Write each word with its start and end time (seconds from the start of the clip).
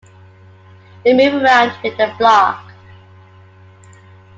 They 1.03 1.13
move 1.13 1.43
around 1.43 1.73
with 1.83 1.95
the 1.95 2.11
flock. 2.17 2.71